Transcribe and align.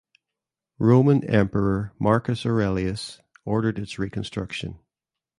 Roman 0.79 1.23
Emperor 1.25 1.93
Marcus 1.99 2.43
Aurelius 2.43 3.19
ordered 3.45 3.77
its 3.77 3.99
reconstruction. 3.99 4.79